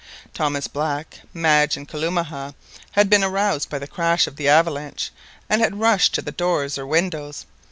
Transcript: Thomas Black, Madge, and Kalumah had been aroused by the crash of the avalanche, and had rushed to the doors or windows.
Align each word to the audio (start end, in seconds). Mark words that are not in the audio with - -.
Thomas 0.33 0.67
Black, 0.67 1.19
Madge, 1.31 1.77
and 1.77 1.87
Kalumah 1.87 2.55
had 2.93 3.07
been 3.07 3.23
aroused 3.23 3.69
by 3.69 3.77
the 3.77 3.85
crash 3.85 4.25
of 4.25 4.35
the 4.35 4.49
avalanche, 4.49 5.11
and 5.47 5.61
had 5.61 5.79
rushed 5.79 6.15
to 6.15 6.23
the 6.23 6.31
doors 6.31 6.75
or 6.79 6.87
windows. 6.87 7.45